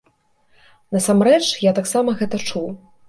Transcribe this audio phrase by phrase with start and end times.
[0.95, 2.67] Насамрэч я таксама гэта чуў.